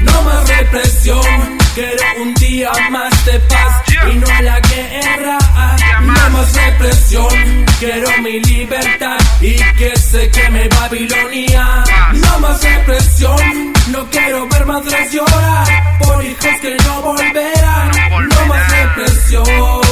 No 0.00 0.22
más 0.22 0.48
represión, 0.48 1.58
quiero 1.76 2.02
un 2.20 2.34
día 2.34 2.72
más 2.90 3.24
de 3.26 3.38
paz 3.40 3.82
y 4.10 4.14
no 4.16 4.26
la 4.42 4.58
guerra. 4.58 5.38
No 6.00 6.30
más 6.30 6.52
represión, 6.52 7.64
quiero 7.78 8.10
mi 8.22 8.40
libertad 8.40 9.18
y 9.40 9.54
que 9.78 9.96
se 9.96 10.28
queme 10.30 10.68
Babilonia. 10.80 11.84
No 12.12 12.40
más 12.40 12.60
represión, 12.60 13.72
no 13.92 14.10
quiero 14.10 14.48
ver 14.48 14.66
madres 14.66 15.12
llorar 15.12 15.98
por 16.00 16.24
hijos 16.24 16.60
que 16.60 16.76
no 16.84 17.02
volverán. 17.02 17.90
No 18.10 18.46
más 18.46 18.68
represión. 18.72 19.85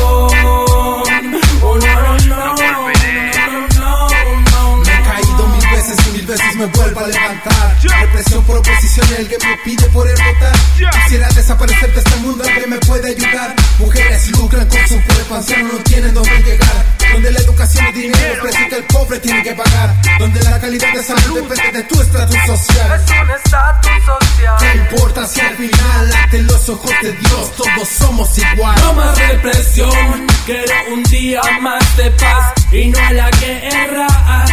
Veces 6.95 6.95
me 6.95 7.01
vuelvo 7.01 7.01
a 7.01 7.07
levantar. 7.09 7.77
Represión 8.01 8.45
por 8.45 8.57
oposición 8.59 9.07
y 9.11 9.15
alguien 9.15 9.41
me 9.45 9.57
pide 9.65 9.89
poder 9.91 10.17
votar. 10.17 10.93
Quisiera 11.03 11.29
desaparecer 11.29 11.93
de 11.93 11.99
este 11.99 12.17
mundo, 12.17 12.45
alguien 12.45 12.71
me 12.71 12.79
puede 12.79 13.11
ayudar. 13.11 13.55
Mujeres 13.79 14.31
lucran 14.31 14.69
con 14.69 14.89
su 14.89 15.03
cuerpo, 15.03 15.35
ancianos 15.35 15.73
no 15.73 15.79
tienen 15.81 16.15
dónde 16.15 16.43
llegar. 16.43 16.85
Donde 17.13 17.31
la 17.31 17.39
educación 17.39 17.87
es 17.87 17.95
dinero, 17.95 18.35
el 18.35 18.41
precio 18.41 18.69
que 18.69 18.77
el 18.77 18.85
pobre 18.85 19.21
tiene 19.21 19.43
que 19.43 19.55
pagar. 19.55 19.95
Donde 20.19 20.43
la 20.43 20.61
calidad 20.61 20.93
de 20.93 21.03
salud 21.03 21.49
depende 21.49 21.79
de 21.79 21.85
tu 21.85 22.01
estatus 22.01 22.39
social. 22.47 23.01
Es 23.01 23.11
un 23.11 23.31
estatus 23.31 23.93
social. 24.05 24.57
¿Qué 24.59 24.79
importa 24.79 25.27
si 25.27 25.41
al 25.41 25.57
final, 25.57 26.13
ante 26.13 26.43
los 26.43 26.69
ojos 26.69 26.91
de 27.03 27.13
Dios, 27.13 27.53
todos 27.57 27.89
somos 27.89 28.39
igual? 28.39 28.81
No 28.81 28.93
más 28.95 29.19
represión, 29.19 30.27
quiero 30.47 30.73
un 30.93 31.03
día 31.05 31.41
más 31.61 31.97
de 31.97 32.11
paz 32.13 32.53
y 32.73 32.89
no 32.89 32.99
a 32.99 33.13
la 33.13 33.31
guerra. 33.31 34.44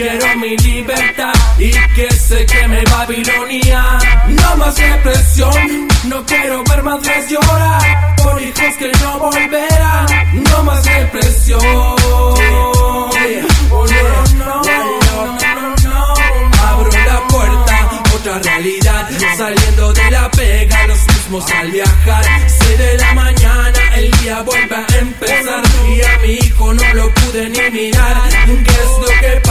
Quiero 0.00 0.34
mi 0.38 0.56
libertad 0.56 1.34
y 1.58 1.72
que 1.94 2.10
se 2.10 2.46
queme 2.46 2.82
Babilonia. 2.90 3.98
No 4.28 4.56
más 4.56 4.74
represión, 4.78 5.88
no 6.04 6.24
quiero 6.24 6.64
ver 6.64 6.82
madres 6.82 7.28
llorar 7.28 8.16
por 8.16 8.40
hijos 8.40 8.76
que 8.78 8.90
no 9.02 9.18
volverán. 9.18 10.06
No 10.32 10.62
más 10.62 10.86
represión. 10.86 11.60
Oh, 11.62 12.34
no, 12.34 13.12
no, 14.38 14.62
no, 14.62 14.62
no, 14.62 15.76
no. 15.84 16.14
Abro 16.66 16.90
la 16.90 17.28
puerta, 17.28 18.02
otra 18.14 18.38
realidad. 18.38 19.06
Saliendo 19.36 19.92
de 19.92 20.10
la 20.12 20.30
pega, 20.30 20.86
los 20.86 21.06
mismos 21.08 21.44
al 21.50 21.70
viajar. 21.72 22.24
6 22.46 22.78
de 22.78 22.96
la 22.96 23.12
mañana, 23.12 23.96
el 23.96 24.10
día 24.12 24.40
vuelve 24.40 24.76
a 24.76 24.98
empezar. 24.98 25.62
Y 25.90 26.00
a 26.00 26.18
mi 26.20 26.32
hijo 26.36 26.72
no 26.72 26.94
lo 26.94 27.12
pude 27.12 27.50
ni 27.50 27.70
mirar. 27.70 28.16
¿Qué 28.46 28.70
es 28.70 28.98
lo 28.98 29.20
que 29.20 29.40
pasa? 29.42 29.49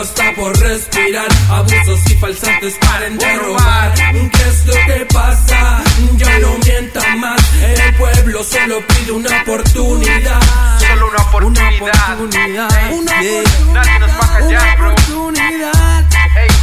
Está 0.00 0.32
por 0.36 0.56
respirar. 0.60 1.26
Abusos 1.50 2.00
y 2.10 2.14
falsantes 2.14 2.74
paren 2.80 3.18
de 3.18 3.34
robar. 3.36 3.92
¿Qué 3.94 4.42
es 4.48 4.66
lo 4.66 4.72
que 4.72 5.06
pasa? 5.12 5.82
Ya 6.16 6.38
no 6.38 6.56
mientan 6.64 7.20
más. 7.20 7.40
El 7.60 7.94
pueblo 7.96 8.44
solo 8.44 8.80
pide 8.86 9.12
una 9.12 9.42
oportunidad. 9.42 10.40
Solo 10.78 11.08
una 11.08 11.22
oportunidad. 11.22 12.12
oportunidad. 12.14 12.92
Una 12.92 13.20
Yeah. 13.22 13.38
oportunidad. 13.40 13.74
Nadie 13.74 13.98
nos 13.98 14.10
va 14.10 14.24
a 14.24 14.38
callar, 14.38 14.78
bro. 14.78 14.92
oportunidad. 14.92 16.04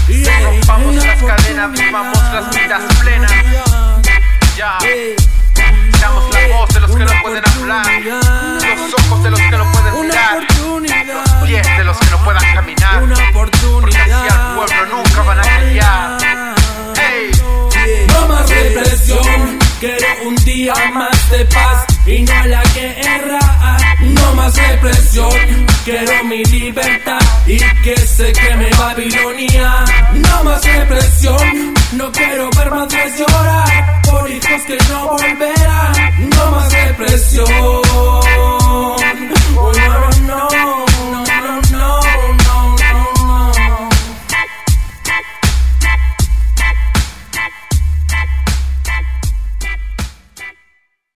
Ey, 0.07 0.23
Yeah. 0.23 0.39
rompamos 0.41 0.95
Una 0.95 1.05
las 1.05 1.23
cadenas, 1.23 1.71
vivamos 1.73 2.17
las 2.33 2.49
vidas 2.51 2.81
plenas. 3.01 3.31
Ya, 4.55 4.77
Yeah. 4.81 5.15
damos 6.01 6.33
la 6.33 6.47
voz 6.57 6.69
de 6.73 6.79
los 6.79 6.89
que 6.89 6.95
Una 6.95 7.05
no 7.05 7.21
pueden 7.21 7.34
quiero 19.79 20.07
un 20.25 20.35
día 20.43 20.73
más 20.93 21.29
de 21.29 21.45
paz 21.45 21.85
y 22.05 22.23
no 22.23 22.45
la 22.45 22.63
guerra. 22.73 23.39
No 24.01 24.35
más 24.35 24.55
represión, 24.55 25.65
quiero 25.83 26.23
mi 26.25 26.43
libertad 26.45 27.19
y 27.47 27.57
que 27.83 27.97
se 27.97 28.31
queme 28.33 28.69
Babilonia. 28.77 29.85
No 30.13 30.43
más 30.43 30.63
represión, 30.63 31.73
no 31.93 32.11
quiero 32.11 32.49
ver 32.51 32.71
madres 32.71 33.19
llorar 33.19 34.01
por 34.03 34.29
hijos 34.29 34.61
que 34.67 34.77
no 34.89 35.09
volverán. 35.09 36.29
No 36.29 36.51